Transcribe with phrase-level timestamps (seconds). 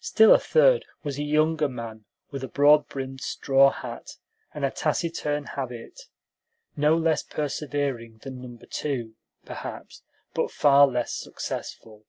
[0.00, 4.16] Still a third was a younger man, with a broad brimmed straw hat
[4.52, 6.08] and a taciturn habit;
[6.76, 9.14] no less persevering than Number Two,
[9.44, 10.02] perhaps,
[10.34, 12.04] but far less successful.